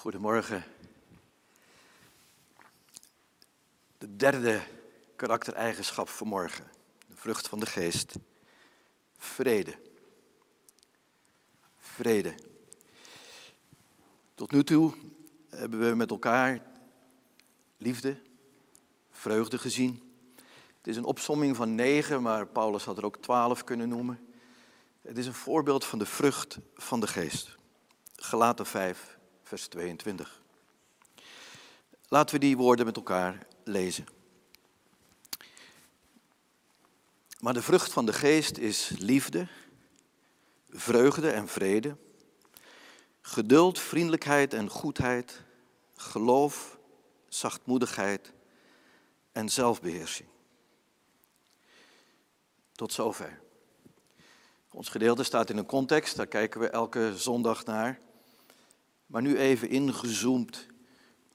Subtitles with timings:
[0.00, 0.64] Goedemorgen.
[3.98, 4.60] De derde
[5.16, 6.70] karaktereigenschap voor morgen,
[7.08, 8.14] de vrucht van de geest,
[9.18, 9.78] vrede.
[11.78, 12.34] Vrede.
[14.34, 14.94] Tot nu toe
[15.48, 16.62] hebben we met elkaar
[17.76, 18.22] liefde,
[19.10, 20.12] vreugde gezien.
[20.76, 24.28] Het is een opsomming van negen, maar Paulus had er ook twaalf kunnen noemen.
[25.02, 27.56] Het is een voorbeeld van de vrucht van de geest.
[28.16, 29.18] Gelaten 5,
[29.50, 30.42] vers 22.
[32.08, 34.06] Laten we die woorden met elkaar lezen.
[37.40, 39.48] Maar de vrucht van de geest is liefde,
[40.68, 41.96] vreugde en vrede,
[43.20, 45.42] geduld, vriendelijkheid en goedheid,
[45.96, 46.78] geloof,
[47.28, 48.32] zachtmoedigheid
[49.32, 50.28] en zelfbeheersing.
[52.72, 53.40] Tot zover.
[54.70, 58.08] Ons gedeelte staat in een context, daar kijken we elke zondag naar.
[59.10, 60.66] Maar nu even ingezoomd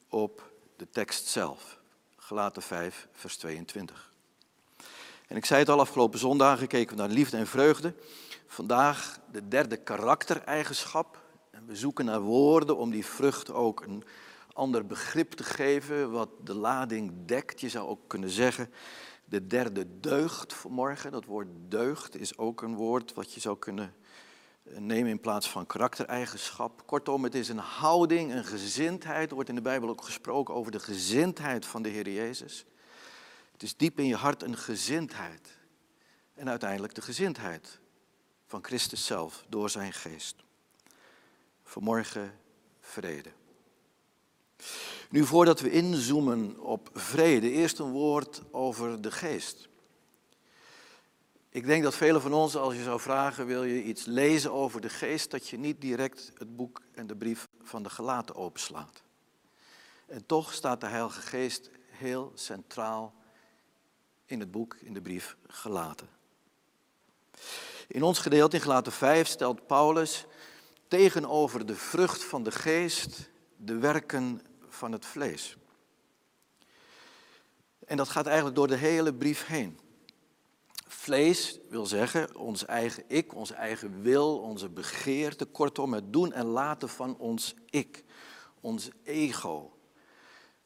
[0.10, 1.80] op de tekst zelf.
[2.18, 4.12] Gelaten 5, vers 22.
[5.28, 7.94] En ik zei het al, afgelopen zondagen keken we naar liefde en vreugde.
[8.48, 11.22] Vandaag de derde karaktereigenschap.
[11.52, 14.04] En we zoeken naar woorden om die vrucht ook een
[14.54, 17.62] ander begrip te geven, wat de lading dekt.
[17.62, 18.74] Je zou ook kunnen zeggen,
[19.26, 21.12] de derde deugd vanmorgen.
[21.12, 23.96] Dat woord deugd is ook een woord wat je zou kunnen
[24.74, 26.86] nemen in plaats van karaktereigenschap.
[26.86, 29.30] Kortom, het is een houding, een gezindheid.
[29.30, 32.66] Er wordt in de Bijbel ook gesproken over de gezindheid van de Heer Jezus.
[33.52, 35.58] Het is diep in je hart een gezindheid.
[36.34, 37.80] En uiteindelijk de gezindheid
[38.46, 40.36] van Christus zelf door zijn geest.
[41.64, 42.40] Vanmorgen
[42.80, 43.30] vrede.
[45.10, 49.70] Nu voordat we inzoomen op vrede, eerst een woord over de geest.
[51.56, 54.82] Ik denk dat velen van ons, als je zou vragen, wil je iets lezen over
[54.82, 59.04] de geest, dat je niet direct het boek en de brief van de gelaten openslaat.
[60.08, 63.14] En toch staat de Heilige Geest heel centraal
[64.26, 66.10] in het boek, in de brief gelaten.
[67.88, 70.26] In ons gedeelte in gelaten 5 stelt Paulus
[70.88, 75.58] tegenover de vrucht van de geest de werken van het vlees.
[77.86, 79.84] En dat gaat eigenlijk door de hele brief heen.
[80.88, 86.46] Vlees wil zeggen ons eigen ik, onze eigen wil, onze begeerte, kortom het doen en
[86.46, 88.04] laten van ons ik,
[88.62, 89.72] ons ego.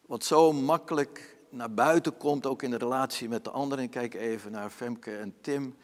[0.05, 3.83] Wat zo makkelijk naar buiten komt, ook in de relatie met de anderen.
[3.83, 5.75] Ik kijk even naar Femke en Tim.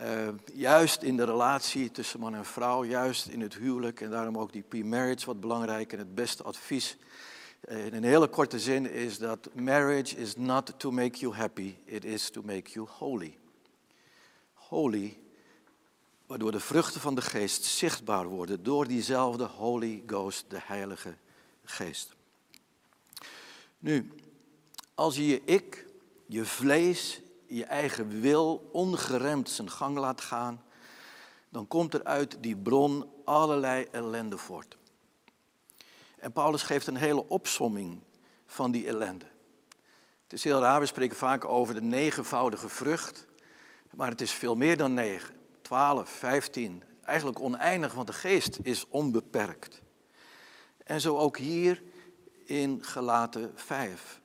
[0.00, 4.38] Uh, juist in de relatie tussen man en vrouw, juist in het huwelijk en daarom
[4.38, 6.96] ook die pre-marriage wat belangrijk en het beste advies.
[7.68, 11.74] Uh, in een hele korte zin is dat marriage is not to make you happy,
[11.84, 13.42] it is to make you holy
[14.74, 15.18] holy,
[16.26, 21.16] waardoor de vruchten van de geest zichtbaar worden door diezelfde Holy Ghost, de Heilige
[21.64, 22.14] Geest.
[23.78, 24.12] Nu,
[24.94, 25.86] als je je ik,
[26.26, 30.62] je vlees, je eigen wil ongeremd zijn gang laat gaan,
[31.48, 34.76] dan komt er uit die bron allerlei ellende voort.
[36.18, 38.00] En Paulus geeft een hele opsomming
[38.46, 39.26] van die ellende.
[40.22, 43.26] Het is heel raar, we spreken vaak over de negenvoudige vrucht.
[43.96, 46.82] Maar het is veel meer dan 9, 12, 15.
[47.02, 49.82] Eigenlijk oneindig, want de geest is onbeperkt.
[50.84, 51.82] En zo ook hier
[52.44, 54.20] in Gelaten 5.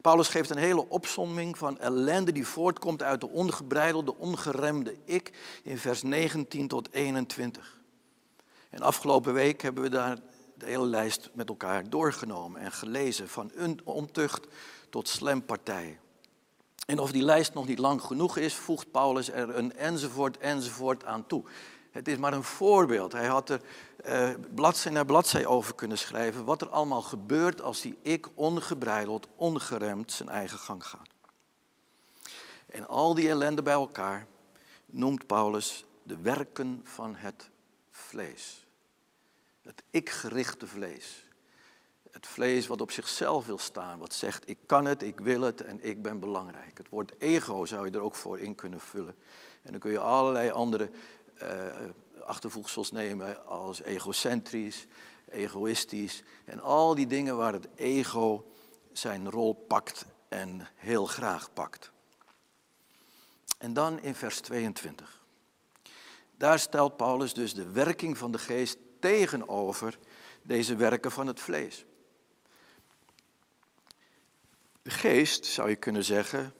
[0.00, 5.32] Paulus geeft een hele opsomming van ellende die voortkomt uit de ongebreidelde, ongeremde ik
[5.62, 7.80] in vers 19 tot 21.
[8.70, 10.18] En afgelopen week hebben we daar
[10.54, 13.50] de hele lijst met elkaar doorgenomen en gelezen van
[13.84, 14.46] ontucht
[14.90, 15.98] tot slempartij.
[16.86, 21.04] En of die lijst nog niet lang genoeg is, voegt Paulus er een enzovoort enzovoort
[21.04, 21.44] aan toe.
[21.90, 23.12] Het is maar een voorbeeld.
[23.12, 23.60] Hij had er
[23.96, 29.28] eh, bladzij na bladzij over kunnen schrijven wat er allemaal gebeurt als die ik ongebreideld,
[29.36, 31.08] ongeremd zijn eigen gang gaat.
[32.66, 34.26] En al die ellende bij elkaar
[34.86, 37.50] noemt Paulus de werken van het
[37.90, 38.66] vlees.
[39.62, 41.21] Het ik-gerichte vlees.
[42.22, 45.60] Het vlees wat op zichzelf wil staan, wat zegt ik kan het, ik wil het
[45.60, 46.78] en ik ben belangrijk.
[46.78, 49.14] Het woord ego zou je er ook voor in kunnen vullen.
[49.62, 50.90] En dan kun je allerlei andere
[51.42, 51.48] uh,
[52.24, 54.86] achtervoegsels nemen als egocentrisch,
[55.28, 58.52] egoïstisch en al die dingen waar het ego
[58.92, 61.90] zijn rol pakt en heel graag pakt.
[63.58, 65.22] En dan in vers 22.
[66.36, 69.98] Daar stelt Paulus dus de werking van de geest tegenover
[70.42, 71.84] deze werken van het vlees.
[74.82, 76.54] De geest, zou je kunnen zeggen,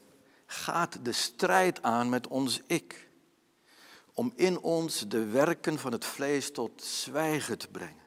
[0.47, 3.11] gaat de strijd aan met ons ik.
[4.15, 8.03] Om in ons de werken van het vlees tot zwijgen te brengen.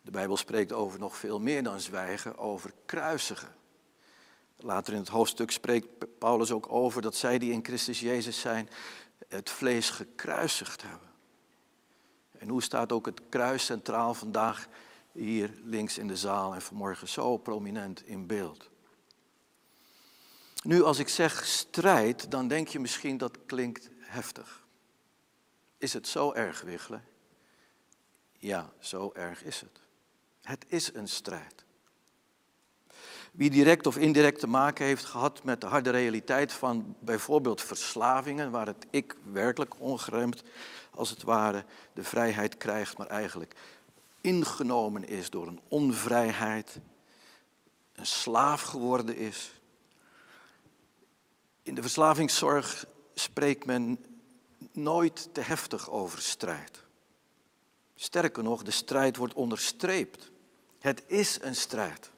[0.00, 3.54] De Bijbel spreekt over nog veel meer dan zwijgen, over kruisigen.
[4.56, 8.68] Later in het hoofdstuk spreekt Paulus ook over dat zij die in Christus Jezus zijn,
[9.28, 11.08] het vlees gekruisigd hebben.
[12.38, 14.68] En hoe staat ook het kruis centraal vandaag
[15.14, 18.70] hier links in de zaal en vanmorgen zo prominent in beeld?
[20.62, 24.66] Nu, als ik zeg strijd, dan denk je misschien dat klinkt heftig.
[25.78, 27.04] Is het zo erg, Wiggelen?
[28.38, 29.80] Ja, zo erg is het.
[30.42, 31.64] Het is een strijd.
[33.32, 38.50] Wie direct of indirect te maken heeft gehad met de harde realiteit van bijvoorbeeld verslavingen,
[38.50, 40.42] waar het ik werkelijk ongeremd,
[40.90, 43.54] als het ware, de vrijheid krijgt, maar eigenlijk
[44.24, 46.80] ingenomen is door een onvrijheid,
[47.92, 49.52] een slaaf geworden is.
[51.62, 54.04] In de verslavingszorg spreekt men
[54.72, 56.82] nooit te heftig over strijd.
[57.94, 60.30] Sterker nog, de strijd wordt onderstreept.
[60.78, 62.10] Het is een strijd.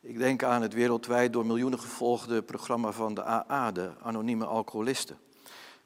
[0.00, 5.18] Ik denk aan het wereldwijd door miljoenen gevolgde programma van de AA, de anonieme alcoholisten.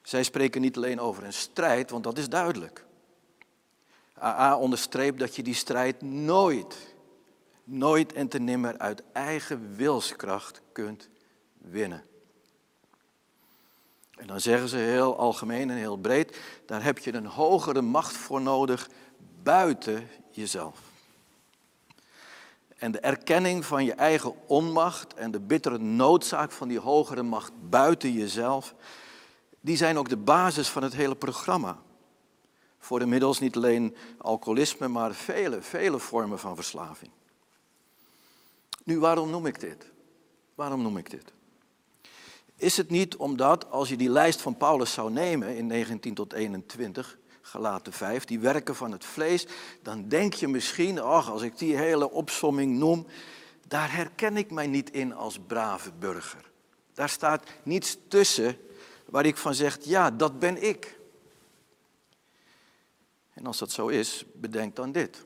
[0.01, 2.85] Zij spreken niet alleen over een strijd, want dat is duidelijk.
[4.21, 6.95] AA onderstreept dat je die strijd nooit,
[7.63, 11.09] nooit en te nimmer uit eigen wilskracht kunt
[11.57, 12.03] winnen.
[14.17, 18.17] En dan zeggen ze heel algemeen en heel breed, daar heb je een hogere macht
[18.17, 18.89] voor nodig
[19.43, 20.79] buiten jezelf.
[22.77, 27.51] En de erkenning van je eigen onmacht en de bittere noodzaak van die hogere macht
[27.69, 28.75] buiten jezelf,
[29.59, 31.77] die zijn ook de basis van het hele programma.
[32.81, 37.11] Voor inmiddels niet alleen alcoholisme, maar vele, vele vormen van verslaving.
[38.83, 39.91] Nu, waarom noem ik dit?
[40.55, 41.33] Waarom noem ik dit?
[42.55, 46.33] Is het niet omdat als je die lijst van Paulus zou nemen in 19 tot
[46.33, 49.47] 21, gelaten 5, die werken van het vlees,
[49.81, 53.07] dan denk je misschien, ach, als ik die hele opsomming noem,
[53.67, 56.51] daar herken ik mij niet in als brave burger.
[56.93, 58.57] Daar staat niets tussen
[59.05, 60.99] waar ik van zeg, ja, dat ben ik.
[63.33, 65.25] En als dat zo is, bedenk dan dit.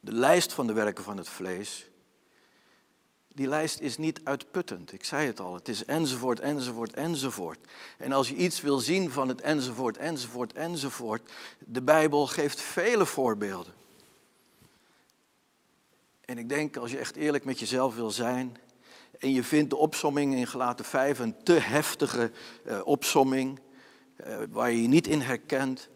[0.00, 1.90] De lijst van de werken van het vlees
[3.36, 4.92] die lijst is niet uitputtend.
[4.92, 7.58] Ik zei het al, het is enzovoort, enzovoort, enzovoort.
[7.98, 13.06] En als je iets wil zien van het enzovoort, enzovoort, enzovoort, de Bijbel geeft vele
[13.06, 13.72] voorbeelden.
[16.24, 18.56] En ik denk, als je echt eerlijk met jezelf wil zijn,
[19.18, 22.30] en je vindt de opsomming in gelaten 5 een te heftige
[22.66, 23.60] uh, opsomming,
[24.26, 25.88] uh, waar je je niet in herkent,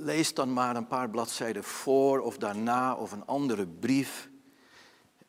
[0.00, 4.28] lees dan maar een paar bladzijden voor of daarna of een andere brief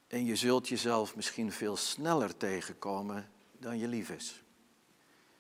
[0.07, 3.30] en je zult jezelf misschien veel sneller tegenkomen
[3.60, 4.44] dan je lief is.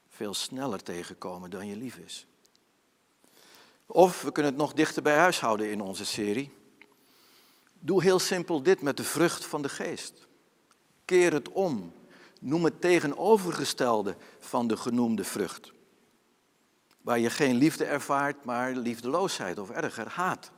[0.09, 2.27] Veel sneller tegenkomen dan je lief is.
[3.85, 6.51] Of we kunnen het nog dichter bij huis houden in onze serie.
[7.79, 10.27] Doe heel simpel dit met de vrucht van de geest.
[11.05, 11.93] Keer het om.
[12.39, 15.71] Noem het tegenovergestelde van de genoemde vrucht.
[17.01, 20.51] Waar je geen liefde ervaart, maar liefdeloosheid of erger, haat.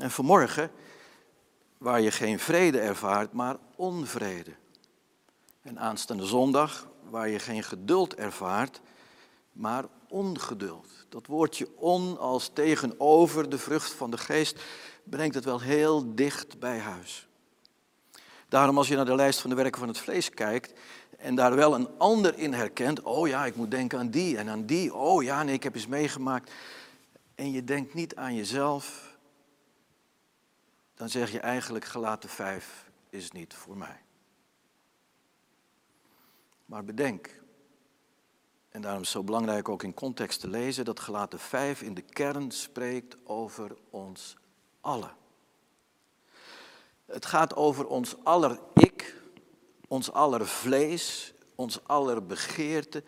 [0.00, 0.70] En vanmorgen
[1.78, 4.54] waar je geen vrede ervaart, maar onvrede.
[5.62, 8.80] En aanstaande zondag, waar je geen geduld ervaart,
[9.52, 10.88] maar ongeduld.
[11.08, 14.62] Dat woordje on als tegenover de vrucht van de geest
[15.04, 17.28] brengt het wel heel dicht bij huis.
[18.54, 20.72] Daarom als je naar de lijst van de werken van het vlees kijkt
[21.18, 24.48] en daar wel een ander in herkent, oh ja, ik moet denken aan die en
[24.48, 26.50] aan die, oh ja, nee, ik heb eens meegemaakt.
[27.34, 29.16] En je denkt niet aan jezelf,
[30.94, 34.00] dan zeg je eigenlijk gelaten 5 is niet voor mij.
[36.66, 37.40] Maar bedenk,
[38.68, 41.94] en daarom is het zo belangrijk ook in context te lezen, dat gelaten 5 in
[41.94, 44.36] de kern spreekt over ons
[44.80, 45.23] allen.
[47.14, 49.14] Het gaat over ons aller ik,
[49.88, 53.04] ons aller vlees, ons aller begeerte.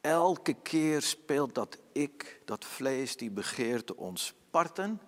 [0.00, 5.00] Elke keer speelt dat ik, dat vlees, die begeerte ons parten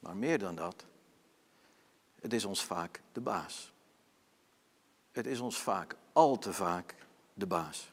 [0.00, 0.84] maar meer dan dat,
[2.20, 3.72] het is ons vaak de baas.
[5.12, 6.94] Het is ons vaak, al te vaak,
[7.34, 7.92] de baas.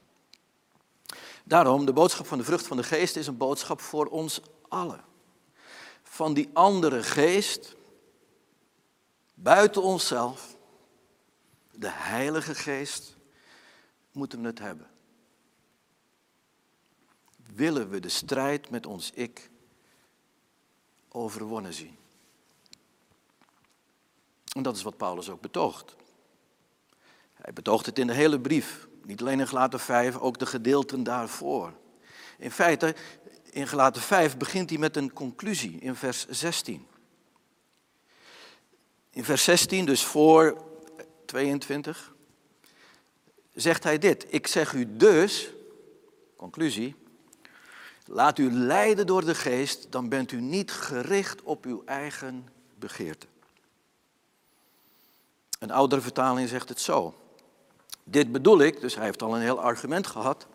[1.43, 5.03] Daarom, de boodschap van de vrucht van de geest is een boodschap voor ons allen.
[6.03, 7.75] Van die andere geest,
[9.39, 10.55] buiten onszelf,
[11.71, 13.15] de Heilige Geest,
[14.11, 14.87] moeten we het hebben.
[17.53, 19.49] Willen we de strijd met ons ik
[21.09, 21.97] overwonnen zien.
[24.55, 25.95] En dat is wat Paulus ook betoogt.
[27.33, 28.87] Hij betoogt het in de hele brief.
[29.03, 31.73] Niet alleen in gelaten 5, ook de gedeelten daarvoor.
[32.37, 32.95] In feite,
[33.49, 36.87] in Gelaten 5 begint hij met een conclusie in vers 16.
[39.17, 40.57] In vers 16, dus voor
[41.25, 42.13] 22,
[43.53, 44.25] zegt hij dit.
[44.29, 45.51] Ik zeg u dus,
[46.35, 46.95] conclusie,
[48.05, 52.47] laat u leiden door de geest, dan bent u niet gericht op uw eigen
[52.79, 53.27] begeerte.
[55.59, 57.13] Een oudere vertaling zegt het zo.
[58.03, 60.47] Dit bedoel ik, dus hij heeft al een heel argument gehad.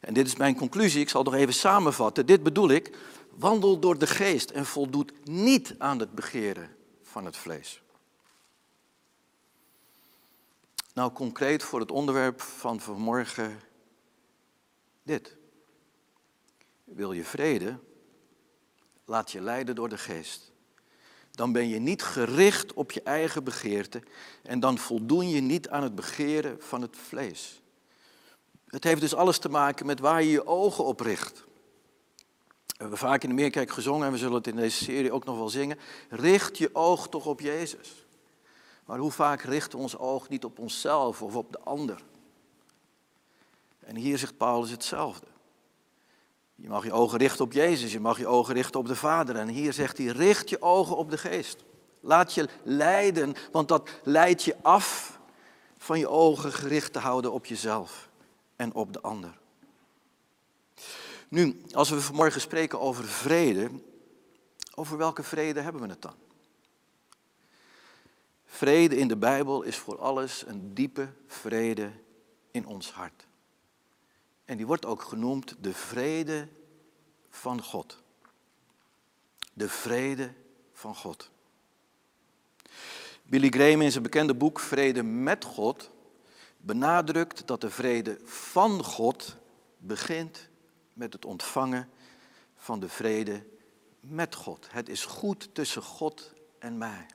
[0.00, 2.26] En dit is mijn conclusie, ik zal nog even samenvatten.
[2.26, 2.96] Dit bedoel ik,
[3.30, 6.80] wandel door de geest en voldoet niet aan het begeren
[7.12, 7.82] van het vlees.
[10.94, 13.60] Nou, concreet voor het onderwerp van vanmorgen
[15.02, 15.36] dit.
[16.84, 17.78] Wil je vrede?
[19.04, 20.52] Laat je leiden door de geest.
[21.30, 24.02] Dan ben je niet gericht op je eigen begeerte
[24.42, 27.62] en dan voldoen je niet aan het begeren van het vlees.
[28.66, 31.44] Het heeft dus alles te maken met waar je je ogen op richt.
[32.72, 35.24] We hebben vaak in de Meerkerk gezongen en we zullen het in deze serie ook
[35.24, 35.78] nog wel zingen.
[36.08, 38.06] Richt je oog toch op Jezus.
[38.84, 42.02] Maar hoe vaak richten we ons oog niet op onszelf of op de ander?
[43.80, 45.26] En hier zegt Paulus hetzelfde.
[46.54, 49.36] Je mag je ogen richten op Jezus, je mag je ogen richten op de Vader.
[49.36, 51.64] En hier zegt hij, richt je ogen op de Geest.
[52.00, 55.18] Laat je leiden, want dat leidt je af
[55.76, 58.08] van je ogen gericht te houden op jezelf
[58.56, 59.40] en op de ander.
[61.32, 63.70] Nu, als we vanmorgen spreken over vrede,
[64.74, 66.14] over welke vrede hebben we het dan?
[68.44, 71.92] Vrede in de Bijbel is voor alles een diepe vrede
[72.50, 73.26] in ons hart.
[74.44, 76.48] En die wordt ook genoemd de vrede
[77.30, 78.02] van God.
[79.52, 80.32] De vrede
[80.72, 81.30] van God.
[83.22, 85.90] Billy Graham in zijn bekende boek Vrede met God
[86.56, 89.36] benadrukt dat de vrede van God
[89.78, 90.50] begint
[90.92, 91.88] met het ontvangen
[92.56, 93.46] van de vrede
[94.00, 94.66] met God.
[94.70, 97.06] Het is goed tussen God en mij.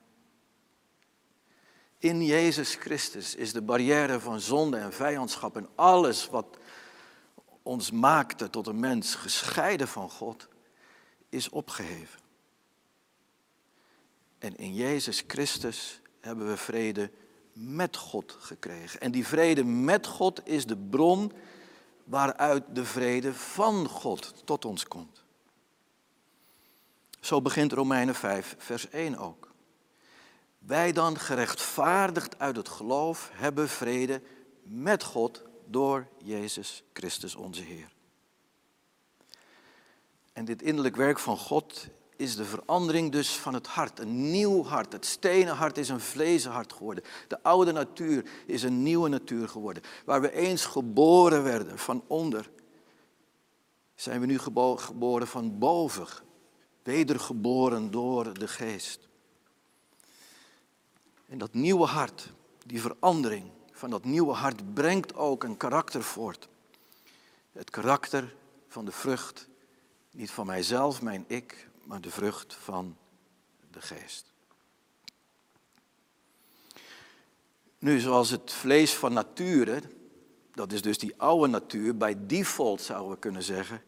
[1.97, 6.57] In Jezus Christus is de barrière van zonde en vijandschap en alles wat
[7.61, 10.47] ons maakte tot een mens gescheiden van God,
[11.29, 12.19] is opgeheven.
[14.39, 17.11] En in Jezus Christus hebben we vrede
[17.53, 18.99] met God gekregen.
[18.99, 21.31] En die vrede met God is de bron
[22.07, 25.23] waaruit de vrede van God tot ons komt.
[27.19, 29.51] Zo begint Romeinen 5, vers 1 ook.
[30.59, 34.21] Wij dan gerechtvaardigd uit het geloof hebben vrede
[34.63, 37.91] met God door Jezus Christus onze Heer.
[40.33, 41.87] En dit innerlijk werk van God
[42.17, 43.99] is de verandering dus van het hart.
[43.99, 44.93] Een nieuw hart.
[44.93, 47.03] Het stenen hart is een vlezen hart geworden.
[47.27, 49.83] De oude natuur is een nieuwe natuur geworden.
[50.05, 52.49] Waar we eens geboren werden van onder,
[53.95, 56.07] zijn we nu geboren van boven.
[56.83, 59.07] Wedergeboren door de geest.
[61.27, 62.31] En dat nieuwe hart,
[62.65, 66.47] die verandering van dat nieuwe hart brengt ook een karakter voort.
[67.51, 68.35] Het karakter
[68.67, 69.47] van de vrucht,
[70.11, 72.97] niet van mijzelf, mijn ik, maar de vrucht van
[73.71, 74.25] de geest.
[77.79, 79.81] Nu, zoals het vlees van nature,
[80.51, 83.83] dat is dus die oude natuur, bij default zouden we kunnen zeggen,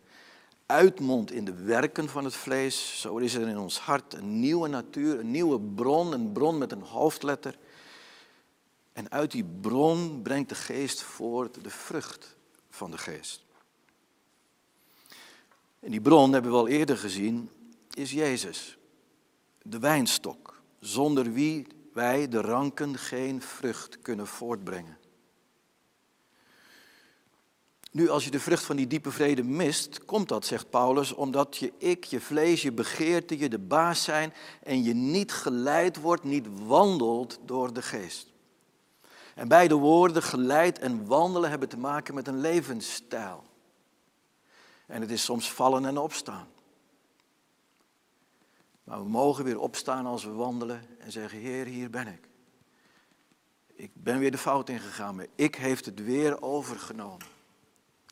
[0.65, 4.67] uitmondt in de werken van het vlees, zo is er in ons hart een nieuwe
[4.67, 7.57] natuur, een nieuwe bron, een bron met een hoofdletter.
[8.93, 12.35] En uit die bron brengt de geest voort de vrucht
[12.69, 13.43] van de geest.
[15.79, 17.49] En die bron hebben we al eerder gezien,
[17.99, 18.77] is Jezus,
[19.61, 24.97] de wijnstok, zonder wie wij de ranken geen vrucht kunnen voortbrengen.
[27.91, 31.57] Nu, als je de vrucht van die diepe vrede mist, komt dat, zegt Paulus, omdat
[31.57, 36.23] je ik, je vlees, je begeerte, je de baas zijn en je niet geleid wordt,
[36.23, 38.33] niet wandelt door de geest.
[39.35, 43.43] En beide woorden, geleid en wandelen, hebben te maken met een levensstijl.
[44.85, 46.47] En het is soms vallen en opstaan.
[48.89, 52.27] Maar we mogen weer opstaan als we wandelen en zeggen, Heer, hier ben ik.
[53.73, 57.27] Ik ben weer de fout ingegaan, maar ik heeft het weer overgenomen.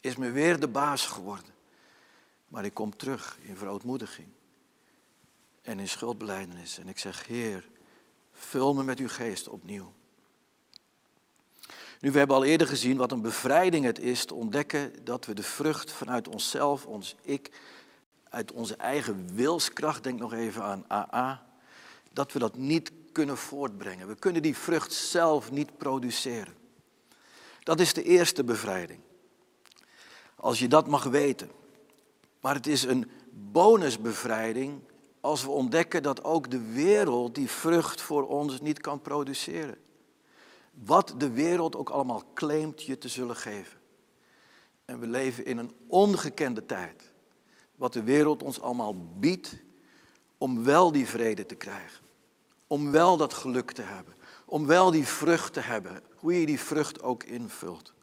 [0.02, 1.54] Is me weer de baas geworden.
[2.48, 4.28] Maar ik kom terug in verootmoediging
[5.62, 6.80] en in schuldbeleidenis.
[6.80, 7.70] En ik zeg, Heer,
[8.32, 9.94] vul me met uw geest opnieuw.
[12.00, 15.34] Nu, we hebben al eerder gezien wat een bevrijding het is te ontdekken dat we
[15.34, 17.52] de vrucht vanuit onszelf, ons ik,
[18.38, 21.46] uit onze eigen wilskracht, denk nog even aan AA,
[22.14, 24.08] dat we dat niet kunnen voortbrengen.
[24.08, 26.54] We kunnen die vrucht zelf niet produceren.
[27.64, 29.00] Dat is de eerste bevrijding.
[30.36, 31.50] Als je dat mag weten.
[32.40, 34.82] Maar het is een bonusbevrijding
[35.22, 39.78] als we ontdekken dat ook de wereld die vrucht voor ons niet kan produceren.
[40.72, 43.80] Wat de wereld ook allemaal claimt je te zullen geven.
[44.86, 47.07] En we leven in een ongekende tijd.
[47.78, 49.56] Wat de wereld ons allemaal biedt
[50.38, 52.06] om wel die vrede te krijgen.
[52.68, 54.16] Om wel dat geluk te hebben.
[54.46, 56.04] Om wel die vrucht te hebben.
[56.16, 57.94] Hoe je die vrucht ook invult.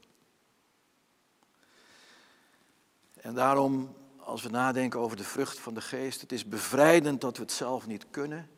[3.15, 7.37] En daarom, als we nadenken over de vrucht van de geest, het is bevrijdend dat
[7.37, 8.49] we het zelf niet kunnen.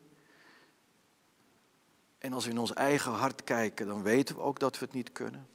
[2.18, 4.94] En als we in ons eigen hart kijken, dan weten we ook dat we het
[4.94, 5.46] niet kunnen.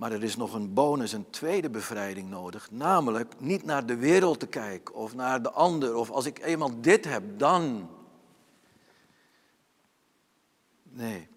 [0.00, 2.70] Maar er is nog een bonus, een tweede bevrijding nodig.
[2.70, 5.94] Namelijk niet naar de wereld te kijken of naar de ander.
[5.94, 7.90] Of als ik eenmaal dit heb, dan.
[10.82, 11.28] Nee.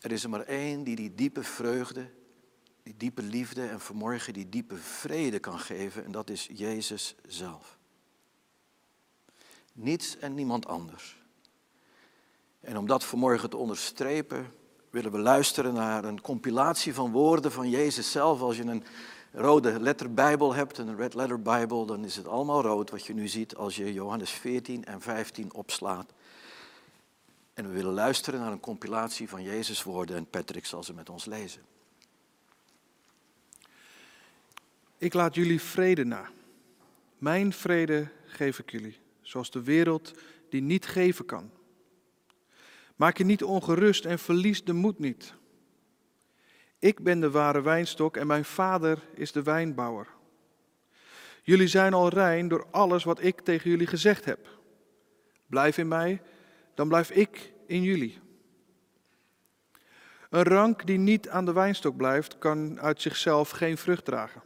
[0.00, 2.10] Er is er maar één die die diepe vreugde,
[2.82, 6.04] die diepe liefde en vanmorgen die diepe vrede kan geven.
[6.04, 7.78] En dat is Jezus zelf.
[9.72, 11.22] Niets en niemand anders.
[12.60, 14.60] En om dat vanmorgen te onderstrepen,
[14.92, 18.40] willen we luisteren naar een compilatie van woorden van Jezus zelf.
[18.40, 18.84] Als je een
[19.32, 23.28] rode letterbijbel hebt, een red letter Bible, dan is het allemaal rood wat je nu
[23.28, 26.12] ziet als je Johannes 14 en 15 opslaat.
[27.54, 31.10] En we willen luisteren naar een compilatie van Jezus woorden en Patrick zal ze met
[31.10, 31.62] ons lezen.
[34.98, 36.30] Ik laat jullie vrede na.
[37.18, 40.12] Mijn vrede geef ik jullie, zoals de wereld
[40.48, 41.50] die niet geven kan.
[43.02, 45.34] Maak je niet ongerust en verlies de moed niet.
[46.78, 50.08] Ik ben de ware wijnstok en mijn vader is de wijnbouwer.
[51.42, 54.48] Jullie zijn al rein door alles wat ik tegen jullie gezegd heb.
[55.46, 56.22] Blijf in mij,
[56.74, 58.18] dan blijf ik in jullie.
[60.30, 64.42] Een rank die niet aan de wijnstok blijft, kan uit zichzelf geen vrucht dragen.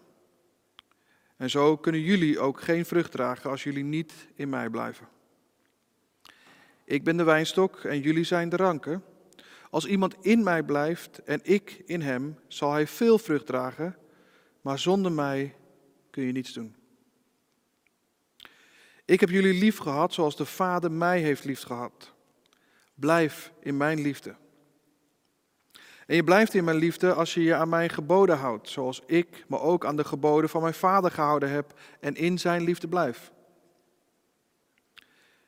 [1.37, 5.16] En zo kunnen jullie ook geen vrucht dragen als jullie niet in mij blijven.
[6.87, 9.05] Ik ben de wijnstok en jullie zijn de ranken.
[9.71, 13.97] Als iemand in mij blijft en ik in hem, zal hij veel vrucht dragen,
[14.61, 15.55] maar zonder mij
[16.11, 16.77] kun je niets doen.
[19.05, 22.13] Ik heb jullie lief gehad zoals de Vader mij heeft lief gehad.
[22.95, 24.37] Blijf in mijn liefde.
[26.07, 29.45] En je blijft in mijn liefde als je je aan mijn geboden houdt, zoals ik
[29.49, 33.33] me ook aan de geboden van mijn Vader gehouden heb en in zijn liefde blijf.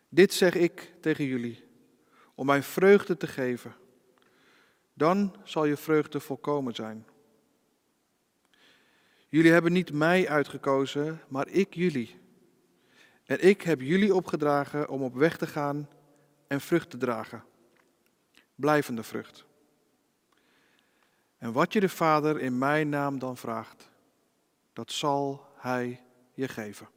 [0.08, 1.64] Dit zeg ik tegen jullie,
[2.34, 3.74] om mijn vreugde te geven.
[4.94, 7.06] Dan zal je vreugde volkomen zijn.
[9.28, 12.16] Jullie hebben niet mij uitgekozen, maar ik jullie.
[13.24, 15.88] En ik heb jullie opgedragen om op weg te gaan
[16.46, 17.44] en vrucht te dragen.
[18.54, 19.44] Blijvende vrucht.
[21.38, 23.90] En wat je de Vader in mijn naam dan vraagt,
[24.72, 26.02] dat zal Hij
[26.34, 26.88] je geven.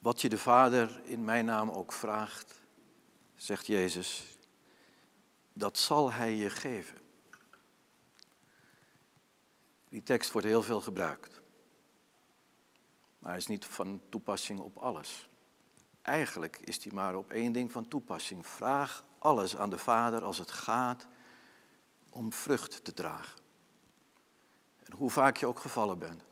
[0.00, 2.60] Wat je de Vader in mijn naam ook vraagt,
[3.34, 4.36] zegt Jezus,
[5.52, 6.98] dat zal Hij je geven.
[9.88, 11.40] Die tekst wordt heel veel gebruikt,
[13.18, 15.28] maar is niet van toepassing op alles.
[16.02, 18.46] Eigenlijk is die maar op één ding van toepassing.
[18.46, 21.06] Vraag alles aan de Vader als het gaat
[22.10, 23.38] om vrucht te dragen.
[24.84, 26.22] En hoe vaak je ook gevallen bent.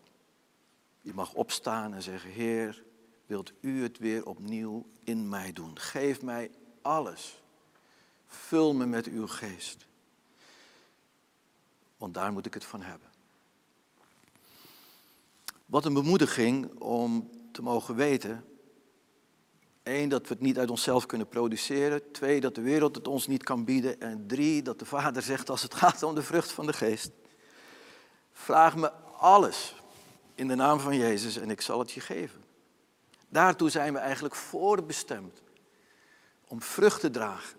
[1.01, 2.87] Je mag opstaan en zeggen, Heer,
[3.29, 5.79] wilt u het weer opnieuw in mij doen.
[5.79, 6.51] Geef mij
[6.83, 7.43] alles.
[8.27, 9.87] Vul me met uw geest.
[11.97, 13.09] Want daar moet ik het van hebben.
[15.67, 18.45] Wat een bemoediging om te mogen weten.
[19.83, 22.13] Eén, dat we het niet uit onszelf kunnen produceren.
[22.13, 24.01] Twee, dat de wereld het ons niet kan bieden.
[24.01, 27.11] En drie, dat de Vader zegt als het gaat om de vrucht van de geest.
[28.33, 29.75] Vraag me alles
[30.35, 32.38] in de naam van Jezus en ik zal het je geven.
[33.29, 35.43] Daartoe zijn we eigenlijk voorbestemd.
[36.47, 37.59] Om vrucht te dragen.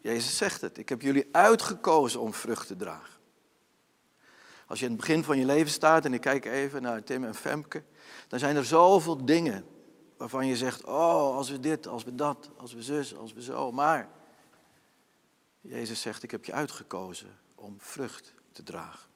[0.00, 3.20] Jezus zegt het, ik heb jullie uitgekozen om vrucht te dragen.
[4.66, 7.24] Als je in het begin van je leven staat en ik kijk even naar Tim
[7.24, 7.82] en Femke,
[8.28, 9.66] dan zijn er zoveel dingen
[10.16, 13.42] waarvan je zegt, oh, als we dit, als we dat, als we zus, als we
[13.42, 13.72] zo.
[13.72, 14.08] Maar
[15.60, 19.10] Jezus zegt, ik heb je uitgekozen om vrucht te dragen.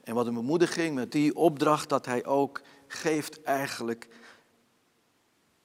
[0.00, 4.08] En wat een bemoediging met die opdracht dat hij ook geeft eigenlijk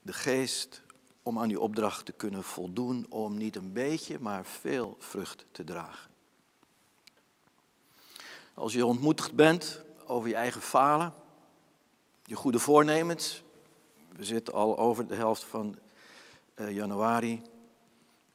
[0.01, 0.81] de geest
[1.23, 5.63] om aan die opdracht te kunnen voldoen, om niet een beetje, maar veel vrucht te
[5.63, 6.09] dragen.
[8.53, 11.13] Als je ontmoedigd bent over je eigen falen,
[12.25, 13.43] je goede voornemens,
[14.15, 15.77] we zitten al over de helft van
[16.55, 17.41] uh, januari,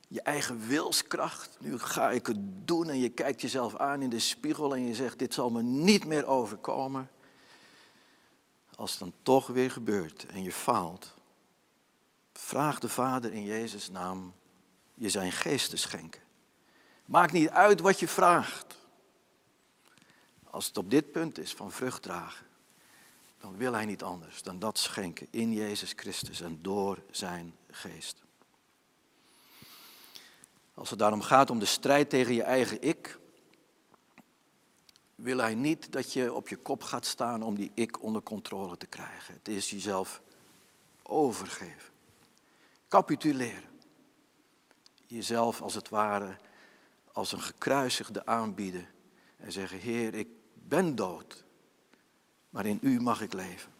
[0.08, 1.56] je eigen wilskracht.
[1.60, 4.94] Nu ga ik het doen en je kijkt jezelf aan in de spiegel en je
[4.94, 7.10] zegt, dit zal me niet meer overkomen.
[8.76, 11.14] Als het dan toch weer gebeurt en je faalt,
[12.32, 14.34] vraag de Vader in Jezus' naam
[14.94, 16.22] je zijn geest te schenken.
[17.04, 18.76] Maakt niet uit wat je vraagt.
[20.50, 22.46] Als het op dit punt is van vrucht dragen,
[23.40, 28.24] dan wil hij niet anders dan dat schenken in Jezus Christus en door zijn geest.
[30.74, 33.18] Als het daarom gaat om de strijd tegen je eigen ik,
[35.16, 38.76] wil hij niet dat je op je kop gaat staan om die ik onder controle
[38.76, 39.34] te krijgen.
[39.34, 40.22] Het is jezelf
[41.02, 41.92] overgeven.
[42.88, 43.74] Capituleren.
[45.06, 46.36] Jezelf als het ware
[47.12, 48.86] als een gekruisigde aanbieden
[49.36, 51.44] en zeggen, Heer, ik ben dood,
[52.50, 53.72] maar in u mag ik leven.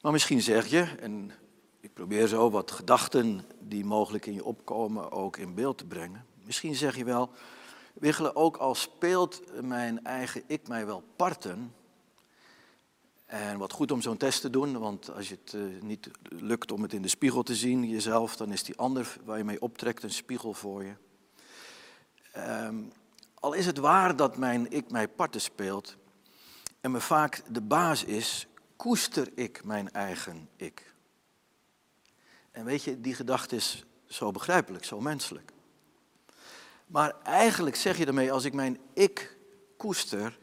[0.00, 1.32] Maar misschien zeg je, en
[1.80, 6.26] ik probeer zo wat gedachten die mogelijk in je opkomen ook in beeld te brengen.
[6.44, 7.30] Misschien zeg je wel,
[8.00, 11.74] Wiggelen, ook al speelt mijn eigen ik mij wel parten.
[13.26, 16.72] En wat goed om zo'n test te doen, want als je het uh, niet lukt
[16.72, 19.60] om het in de spiegel te zien, jezelf, dan is die ander waar je mee
[19.60, 20.94] optrekt een spiegel voor je.
[22.36, 22.92] Um,
[23.34, 25.96] al is het waar dat mijn ik mij parten speelt
[26.80, 30.94] en me vaak de baas is, koester ik mijn eigen ik.
[32.50, 35.52] En weet je, die gedachte is zo begrijpelijk, zo menselijk.
[36.90, 39.36] Maar eigenlijk zeg je daarmee, als ik mijn ik
[39.76, 40.38] koester,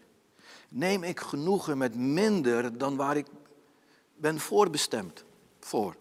[0.70, 3.28] neem ik genoegen met minder dan waar ik
[4.16, 5.24] ben voorbestemd
[5.60, 5.96] voor.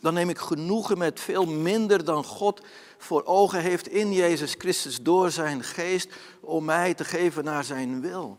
[0.00, 2.66] Dan neem ik genoegen met veel minder dan God
[2.98, 8.00] voor ogen heeft in Jezus Christus door zijn geest om mij te geven naar zijn
[8.00, 8.38] wil.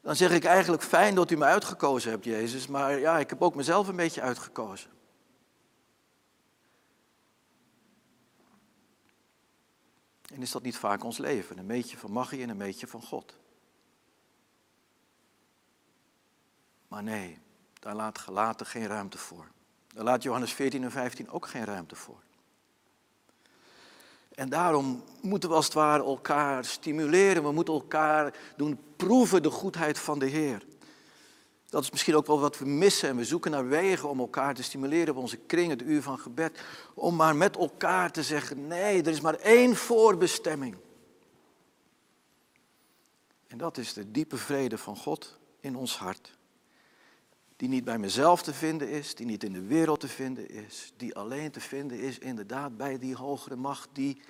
[0.00, 3.42] Dan zeg ik eigenlijk fijn dat u me uitgekozen hebt, Jezus, maar ja, ik heb
[3.42, 4.95] ook mezelf een beetje uitgekozen.
[10.36, 11.58] En is dat niet vaak ons leven?
[11.58, 13.34] Een beetje van magie en een beetje van God.
[16.88, 17.38] Maar nee,
[17.80, 19.48] daar laat gelaten geen ruimte voor.
[19.86, 22.22] Daar laat Johannes 14 en 15 ook geen ruimte voor.
[24.28, 27.42] En daarom moeten we als het ware elkaar stimuleren.
[27.42, 30.66] We moeten elkaar doen proeven de goedheid van de Heer.
[31.76, 34.54] Dat is misschien ook wel wat we missen en we zoeken naar wegen om elkaar
[34.54, 36.60] te stimuleren op onze kring, het uur van gebed.
[36.94, 40.76] Om maar met elkaar te zeggen, nee, er is maar één voorbestemming.
[43.46, 46.38] En dat is de diepe vrede van God in ons hart.
[47.56, 50.92] Die niet bij mezelf te vinden is, die niet in de wereld te vinden is,
[50.96, 54.22] die alleen te vinden is inderdaad bij die hogere macht die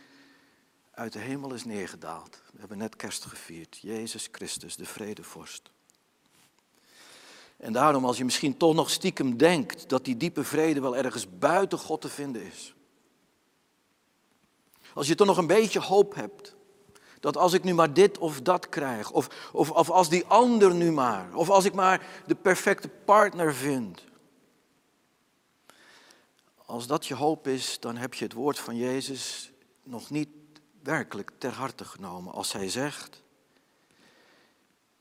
[0.90, 2.42] uit de hemel is neergedaald.
[2.52, 5.74] We hebben net kerst gevierd, Jezus Christus, de vredevorst.
[7.56, 11.38] En daarom, als je misschien toch nog stiekem denkt dat die diepe vrede wel ergens
[11.38, 12.74] buiten God te vinden is.
[14.94, 16.54] Als je toch nog een beetje hoop hebt.
[17.20, 19.10] Dat als ik nu maar dit of dat krijg.
[19.10, 21.34] Of, of, of als die ander nu maar.
[21.34, 24.04] Of als ik maar de perfecte partner vind.
[26.66, 30.28] Als dat je hoop is, dan heb je het woord van Jezus nog niet
[30.82, 32.32] werkelijk ter harte genomen.
[32.32, 33.22] Als hij zegt,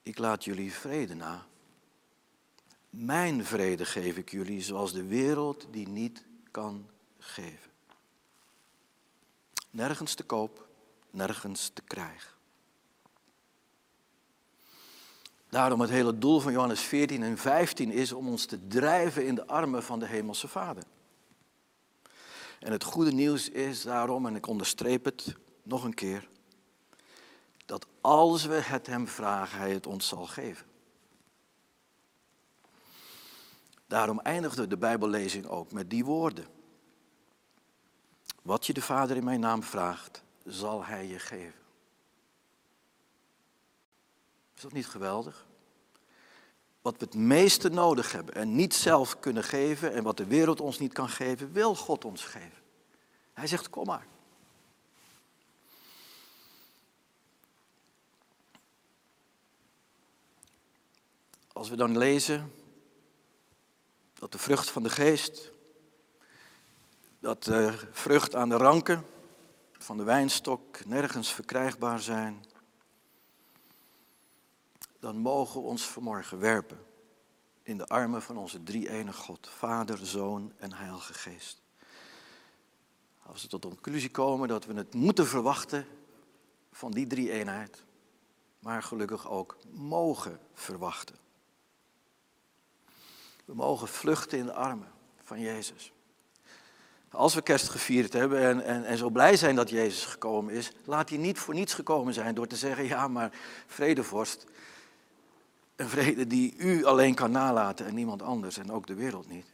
[0.02, 1.46] ik laat jullie vrede na.
[2.98, 7.72] Mijn vrede geef ik jullie, zoals de wereld die niet kan geven.
[9.70, 10.68] Nergens te koop,
[11.10, 12.32] nergens te krijgen.
[15.50, 19.36] Daarom het hele doel van Johannes 14 en 15 is om ons te drijven in
[19.36, 20.84] de armen van de Hemelse Vader.
[22.60, 26.28] En het goede nieuws is daarom, en ik onderstreep het nog een keer,
[27.66, 30.75] dat als we het Hem vragen, Hij het ons zal geven.
[33.88, 36.48] Daarom eindigde de Bijbellezing ook met die woorden.
[38.42, 41.64] Wat je de Vader in mijn naam vraagt, zal Hij je geven.
[44.56, 45.46] Is dat niet geweldig?
[46.82, 50.62] Wat we het meeste nodig hebben en niet zelf kunnen geven en wat de wereld
[50.62, 52.64] ons niet kan geven, wil God ons geven.
[53.34, 54.08] Hij zegt, kom maar.
[61.54, 62.52] Als we dan lezen
[64.26, 65.52] dat de vrucht van de geest,
[67.20, 69.06] dat de vrucht aan de ranken
[69.72, 72.46] van de wijnstok nergens verkrijgbaar zijn,
[75.00, 76.86] dan mogen we ons vanmorgen werpen
[77.64, 81.62] in de armen van onze drie-enige God, Vader, Zoon en Heilige Geest.
[83.24, 85.88] Als we tot de conclusie komen dat we het moeten verwachten
[86.72, 87.84] van die drie-eenheid,
[88.60, 91.25] maar gelukkig ook mogen verwachten.
[93.46, 94.92] We mogen vluchten in de armen
[95.24, 95.94] van Jezus.
[97.10, 100.72] Als we kerst gevierd hebben en, en, en zo blij zijn dat Jezus gekomen is,
[100.84, 103.32] laat hij niet voor niets gekomen zijn door te zeggen, ja maar
[103.68, 104.46] vredevorst,
[105.76, 109.54] een vrede die u alleen kan nalaten en niemand anders en ook de wereld niet.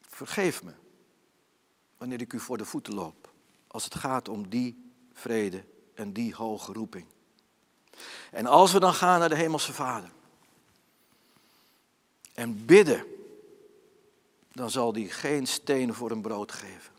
[0.00, 0.72] Vergeef me
[1.98, 3.32] wanneer ik u voor de voeten loop,
[3.66, 5.64] als het gaat om die vrede
[5.94, 7.06] en die hoge roeping.
[8.30, 10.10] En als we dan gaan naar de Hemelse Vader
[12.40, 13.04] en bidden,
[14.52, 16.92] dan zal die geen steen voor een brood geven.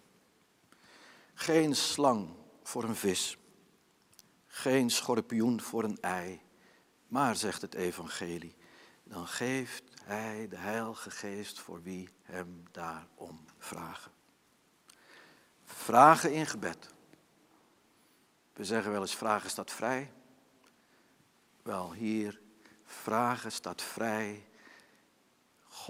[1.33, 2.29] Geen slang
[2.63, 3.37] voor een vis.
[4.47, 6.41] Geen schorpioen voor een ei.
[7.07, 8.55] Maar, zegt het evangelie,
[9.03, 14.11] dan geeft hij de Heilige Geest voor wie hem daarom vragen.
[15.63, 16.93] Vragen in gebed.
[18.53, 20.11] We zeggen wel eens vragen staat vrij.
[21.63, 22.41] Wel, hier,
[22.83, 24.49] vragen staat vrij.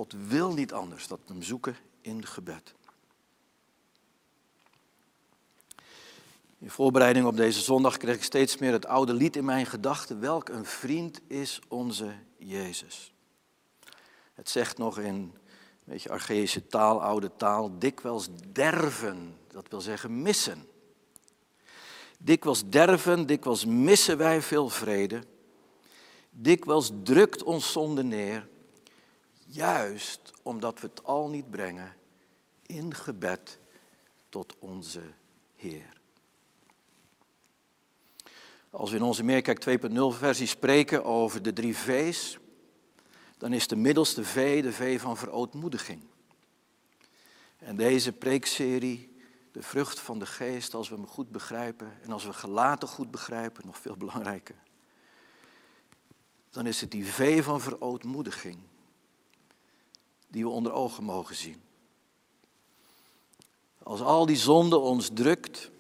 [0.01, 2.73] God wil niet anders dan hem zoeken in gebed.
[6.59, 10.19] In voorbereiding op deze zondag kreeg ik steeds meer het oude lied in mijn gedachten.
[10.19, 13.13] Welk een vriend is onze Jezus.
[14.33, 15.33] Het zegt nog in een
[15.83, 19.37] beetje archaïsche taal, oude taal, dikwijls derven.
[19.47, 20.67] Dat wil zeggen missen.
[22.17, 25.23] Dikwijls derven, dikwijls missen wij veel vrede.
[26.29, 28.49] Dikwijls drukt ons zonde neer,
[29.53, 31.95] juist omdat we het al niet brengen
[32.65, 33.59] in gebed
[34.29, 35.01] tot onze
[35.55, 35.99] Heer.
[38.69, 42.37] Als we in onze Meerkijk 2.0 versie spreken over de drie V's,
[43.37, 46.01] dan is de middelste V de V van verootmoediging.
[47.57, 49.15] En deze preekserie,
[49.51, 53.11] de vrucht van de geest, als we hem goed begrijpen en als we gelaten goed
[53.11, 54.55] begrijpen, nog veel belangrijker,
[56.49, 58.57] dan is het die V van verootmoediging
[60.31, 61.61] die we onder ogen mogen zien.
[63.83, 65.71] Als al die zonde ons drukt,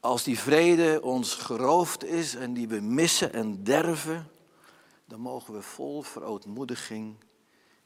[0.00, 4.30] als die vrede ons geroofd is en die we missen en derven,
[5.04, 7.16] dan mogen we vol verootmoediging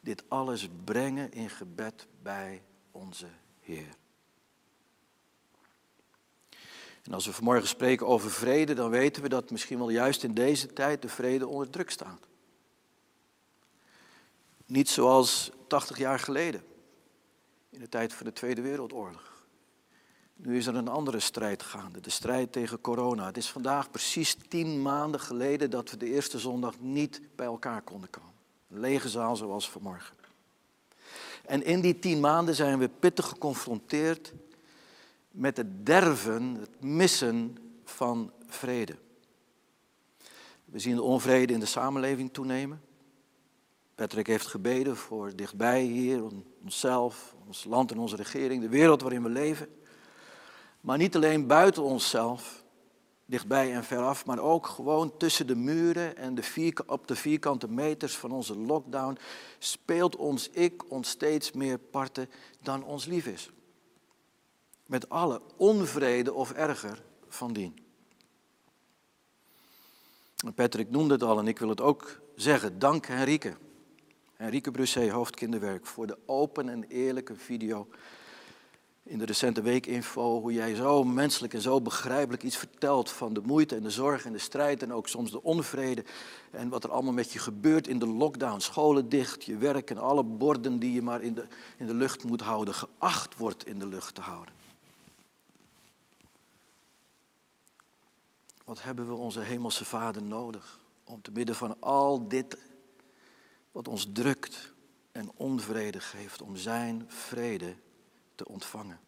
[0.01, 3.29] dit alles brengen in gebed bij onze
[3.61, 3.97] Heer.
[7.03, 10.35] En als we vanmorgen spreken over vrede, dan weten we dat misschien wel juist in
[10.35, 12.27] deze tijd de vrede onder druk staat.
[14.67, 16.65] Niet zoals 80 jaar geleden,
[17.71, 19.33] in de tijd van de Tweede Wereldoorlog.
[20.37, 23.27] Nu is er een andere strijd gaande, de strijd tegen corona.
[23.27, 27.83] Het is vandaag precies tien maanden geleden dat we de eerste zondag niet bij elkaar
[27.83, 28.33] konden komen.
[28.71, 30.17] Een lege zaal zoals vanmorgen.
[31.47, 34.33] En in die tien maanden zijn we pittig geconfronteerd
[35.31, 38.97] met het derven, het missen van vrede.
[40.65, 42.83] We zien de onvrede in de samenleving toenemen.
[43.95, 46.23] Patrick heeft gebeden voor dichtbij hier,
[46.63, 49.69] onszelf, ons land en onze regering, de wereld waarin we leven.
[50.81, 52.65] Maar niet alleen buiten onszelf,
[53.27, 58.17] dichtbij en veraf, maar ook gewoon tussen de muren en de op de vierkante meters
[58.17, 59.19] van onze lockdown
[59.59, 62.31] speelt ons ik ons steeds meer parten
[62.63, 63.51] dan ons lief is.
[64.87, 67.83] Met alle onvrede of erger van dien.
[70.55, 72.79] Patrick noemde het al en ik wil het ook zeggen.
[72.79, 73.57] Dank Henrike.
[74.45, 77.89] Henrike Brusset, hoofdkinderwerk, voor de open en eerlijke video
[79.03, 83.41] in de recente weekinfo, hoe jij zo menselijk en zo begrijpelijk iets vertelt van de
[83.41, 86.05] moeite en de zorg en de strijd en ook soms de onvrede.
[86.51, 89.99] En wat er allemaal met je gebeurt in de lockdown, scholen dicht, je werk en
[89.99, 93.79] alle borden die je maar in de, in de lucht moet houden, geacht wordt in
[93.79, 94.55] de lucht te houden.
[98.65, 102.57] Wat hebben we onze hemelse Vader nodig om te midden van al dit
[103.75, 104.73] wat ons drukt
[105.13, 107.77] en onvrede geeft, om Zijn vrede
[108.35, 109.01] te ontvangen.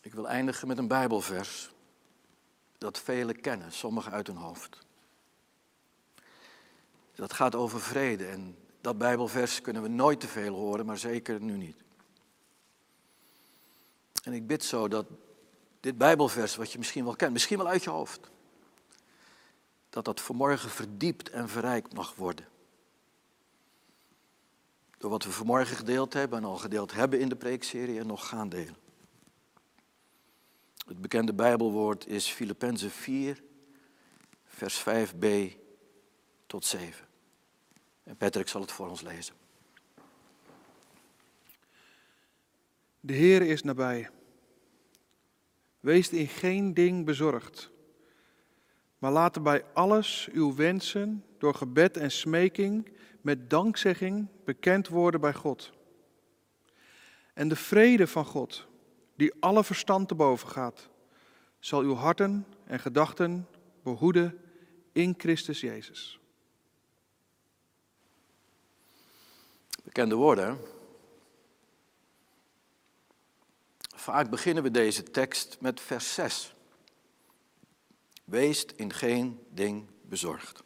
[0.00, 1.70] Ik wil eindigen met een Bijbelvers
[2.78, 4.78] dat velen kennen, sommigen uit hun hoofd.
[7.14, 11.40] Dat gaat over vrede en dat Bijbelvers kunnen we nooit te veel horen, maar zeker
[11.40, 11.76] nu niet.
[14.22, 15.06] En ik bid zo dat
[15.80, 18.30] dit Bijbelvers, wat je misschien wel kent, misschien wel uit je hoofd,
[19.96, 22.48] dat dat vanmorgen verdiept en verrijkt mag worden.
[24.98, 28.28] Door wat we vanmorgen gedeeld hebben en al gedeeld hebben in de preekserie en nog
[28.28, 28.76] gaan delen.
[30.86, 33.42] Het bekende Bijbelwoord is Filippenzen 4,
[34.44, 35.26] vers 5b
[36.46, 37.06] tot 7.
[38.02, 39.34] En Patrick zal het voor ons lezen.
[43.00, 44.10] De Heer is nabij.
[45.80, 47.70] Wees in geen ding bezorgd,
[49.06, 52.88] Maar laten bij alles uw wensen door gebed en smeking
[53.20, 55.72] met dankzegging bekend worden bij God.
[57.34, 58.66] En de vrede van God,
[59.16, 60.88] die alle verstand te boven gaat,
[61.58, 63.48] zal uw harten en gedachten
[63.82, 64.40] behoeden
[64.92, 66.20] in Christus Jezus.
[69.84, 70.58] Bekende woorden.
[73.94, 76.55] Vaak beginnen we deze tekst met vers 6.
[78.26, 80.62] Wees in geen ding bezorgd.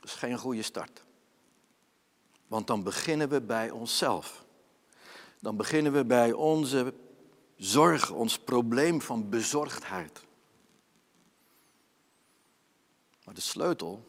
[0.00, 1.04] Dat is geen goede start.
[2.46, 4.44] Want dan beginnen we bij onszelf.
[5.40, 6.94] Dan beginnen we bij onze
[7.56, 10.24] zorg, ons probleem van bezorgdheid.
[13.24, 14.08] Maar de sleutel,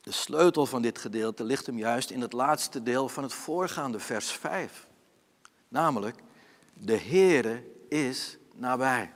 [0.00, 3.98] de sleutel van dit gedeelte ligt hem juist in het laatste deel van het voorgaande
[4.00, 4.86] vers 5.
[5.68, 6.22] Namelijk,
[6.72, 9.12] de Heere is nabij.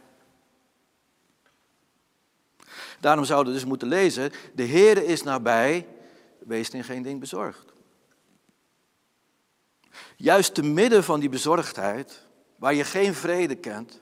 [3.01, 5.87] Daarom zouden we dus moeten lezen, de Heere is nabij,
[6.38, 7.72] wees in geen ding bezorgd.
[10.16, 14.01] Juist te midden van die bezorgdheid, waar je geen vrede kent,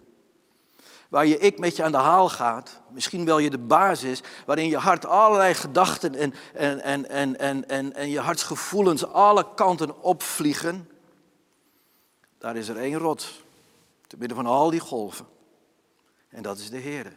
[1.09, 4.69] waar je ik met je aan de haal gaat, misschien wel je de basis, waarin
[4.69, 10.03] je hart allerlei gedachten en, en, en, en, en, en, en je hartsgevoelens alle kanten
[10.03, 10.91] opvliegen,
[12.39, 13.45] daar is er één rots,
[14.07, 15.27] te midden van al die golven.
[16.29, 17.17] En dat is de Heer.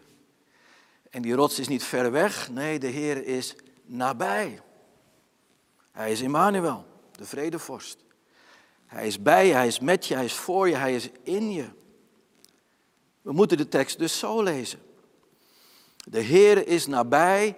[1.10, 4.62] En die rots is niet ver weg, nee, de Heer is nabij.
[5.92, 7.98] Hij is Immanuel, de vredevorst.
[8.86, 11.52] Hij is bij je, hij is met je, hij is voor je, hij is in
[11.52, 11.70] je.
[13.22, 14.80] We moeten de tekst dus zo lezen.
[15.96, 17.58] De Heer is nabij,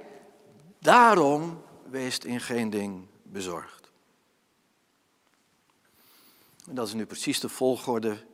[0.79, 3.91] daarom weest in geen ding bezorgd.
[6.67, 8.25] En dat is nu precies de volgorde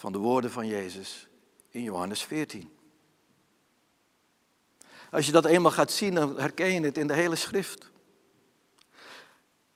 [0.00, 1.28] van de woorden van Jezus
[1.68, 2.70] in Johannes 14.
[5.10, 7.90] Als je dat eenmaal gaat zien, dan herken je het in de hele schrift.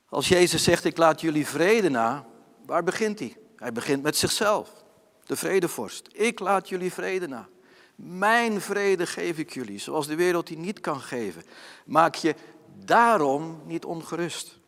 [0.08, 2.26] Als Jezus zegt, ik laat jullie vrede na,
[2.66, 3.36] waar begint hij?
[3.56, 4.84] Hij begint met zichzelf,
[5.26, 6.08] de vredevorst.
[6.12, 7.48] Ik laat jullie vrede na.
[7.94, 11.42] Mijn vrede geef ik jullie, zoals de wereld die niet kan geven.
[11.84, 12.34] Maak je
[12.84, 14.58] daarom niet ongerust.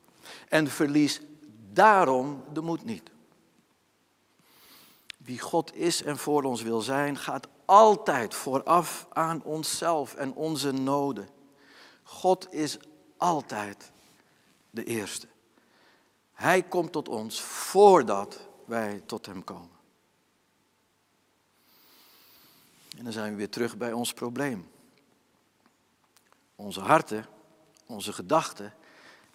[0.48, 1.20] En verlies
[1.72, 3.14] daarom de moed niet.
[5.26, 10.72] Wie God is en voor ons wil zijn, gaat altijd vooraf aan onszelf en onze
[10.72, 11.28] noden.
[12.02, 12.78] God is
[13.16, 13.92] altijd
[14.70, 15.28] de eerste.
[16.32, 19.76] Hij komt tot ons voordat wij tot Hem komen.
[22.96, 24.70] En dan zijn we weer terug bij ons probleem.
[26.56, 27.26] Onze harten,
[27.86, 28.74] onze gedachten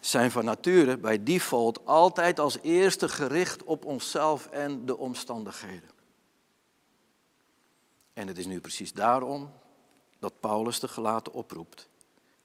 [0.02, 5.90] zijn van nature bij default altijd als eerste gericht op onszelf en de omstandigheden.
[8.14, 9.54] En het is nu precies daarom
[10.20, 11.90] dat Paulus de gelaten oproept.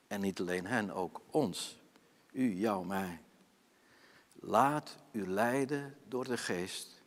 [0.06, 1.78] En niet alleen hen, ook ons.
[2.32, 3.20] U, jou, mij.
[4.32, 7.02] Laat u leiden door de geest.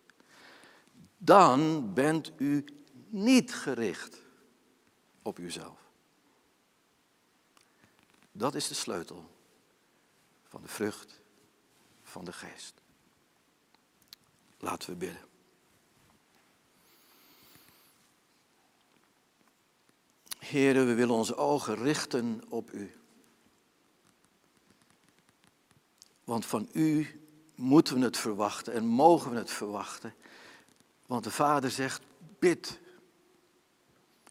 [1.18, 2.66] Dan bent u
[3.08, 4.22] niet gericht
[5.24, 5.78] op uzelf.
[8.32, 9.26] Dat is de sleutel
[10.50, 11.22] van de vrucht
[12.04, 12.74] van de geest.
[14.58, 15.22] Laten we bidden.
[20.40, 22.94] Heren, we willen onze ogen richten op U.
[26.24, 27.22] Want van U
[27.56, 30.14] moeten we het verwachten en mogen we het verwachten.
[31.06, 32.02] Want de Vader zegt,
[32.40, 32.80] bid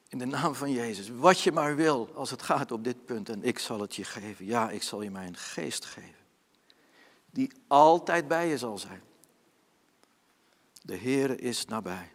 [0.08, 3.28] in de naam van Jezus, wat je maar wil als het gaat op dit punt
[3.28, 4.46] en ik zal het je geven.
[4.46, 6.24] Ja, ik zal je mijn geest geven,
[7.30, 9.02] die altijd bij je zal zijn.
[10.82, 12.12] De Heere is nabij.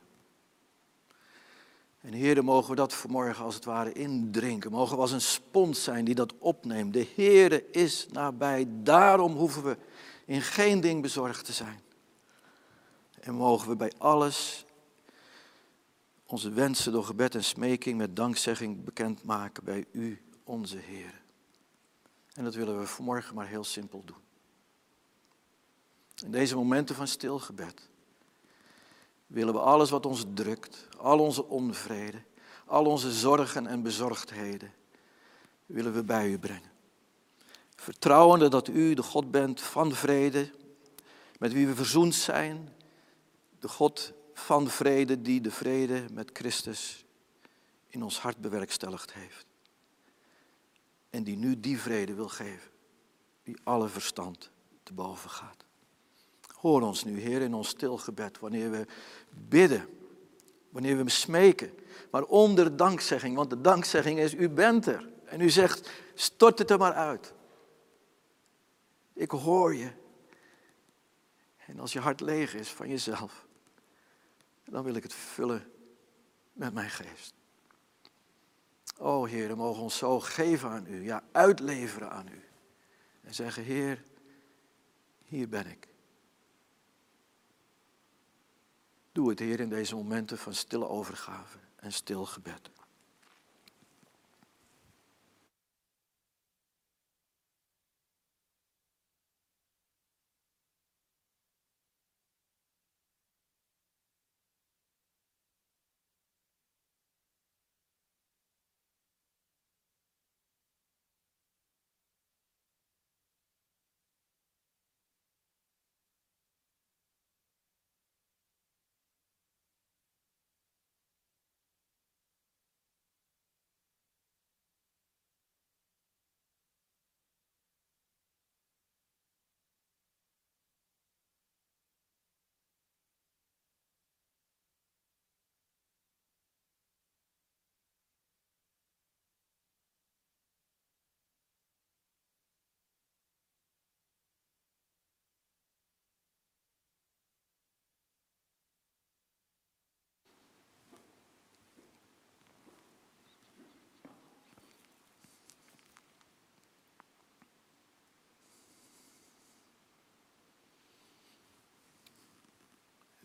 [2.03, 4.71] En Heere, mogen we dat vanmorgen als het ware indrinken.
[4.71, 6.93] Mogen we als een spons zijn die dat opneemt.
[6.93, 8.67] De Heere is nabij.
[8.69, 9.77] Daarom hoeven we
[10.25, 11.82] in geen ding bezorgd te zijn.
[13.19, 14.63] En mogen we bij alles
[16.34, 21.21] onze wensen door gebed en smeking met dankzegging bekendmaken bij U, onze Heer.
[22.34, 24.21] En dat willen we vanmorgen maar heel simpel doen.
[26.23, 27.90] In deze momenten van stilgebed
[29.27, 32.21] willen we alles wat ons drukt, al onze onvrede,
[32.65, 34.73] al onze zorgen en bezorgdheden,
[35.65, 36.71] willen we bij u brengen.
[37.75, 40.52] Vertrouwende dat u de God bent van vrede,
[41.40, 42.69] met wie we verzoend zijn,
[43.60, 44.13] de God
[44.44, 47.06] van vrede die de vrede met Christus
[47.87, 49.46] in ons hart bewerkstelligd heeft.
[51.10, 52.71] En die nu die vrede wil geven,
[53.44, 54.52] die alle verstand
[54.83, 55.65] te boven gaat.
[56.56, 58.85] Hoor ons nu, Heer, in ons stilgebed, wanneer we
[59.29, 59.87] bidden
[60.73, 61.71] wanneer we hem smeken,
[62.12, 65.10] maar onder dankzegging, want de dankzegging is, u bent er.
[65.25, 67.33] En u zegt, stort het er maar uit.
[69.13, 69.91] Ik hoor je.
[71.65, 73.46] En als je hart leeg is van jezelf,
[74.64, 75.72] dan wil ik het vullen
[76.54, 77.34] met mijn geest.
[78.98, 82.44] O Heer, we mogen ons zo geven aan u, ja, uitleveren aan u.
[83.22, 84.04] En zeggen, Heer,
[85.24, 85.88] hier ben ik.
[89.12, 92.70] Doe het, Heer, in deze momenten van stille overgave en stil gebed.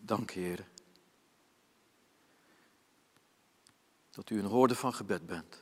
[0.08, 0.66] Dank, Heer.
[4.10, 5.60] Dat u een hoorde van gebed bent.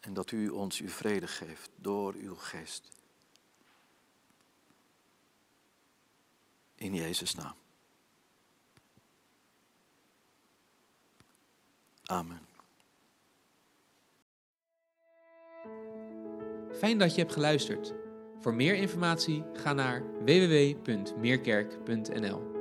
[0.00, 2.88] En dat u ons uw vrede geeft door uw geest.
[6.74, 7.54] In Jezus' naam.
[12.02, 12.46] Amen.
[16.78, 17.92] Fijn dat je hebt geluisterd.
[18.42, 22.51] Voor meer informatie ga naar www.meerkerk.nl.